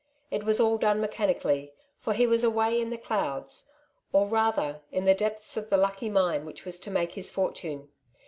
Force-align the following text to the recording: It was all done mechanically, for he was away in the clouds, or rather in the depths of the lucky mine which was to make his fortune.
It 0.31 0.43
was 0.43 0.59
all 0.59 0.79
done 0.79 0.99
mechanically, 0.99 1.73
for 1.99 2.13
he 2.13 2.25
was 2.25 2.43
away 2.43 2.81
in 2.81 2.89
the 2.89 2.97
clouds, 2.97 3.69
or 4.11 4.25
rather 4.25 4.81
in 4.91 5.05
the 5.05 5.13
depths 5.13 5.57
of 5.57 5.69
the 5.69 5.77
lucky 5.77 6.09
mine 6.09 6.43
which 6.43 6.65
was 6.65 6.79
to 6.79 6.89
make 6.89 7.11
his 7.11 7.29
fortune. 7.29 7.87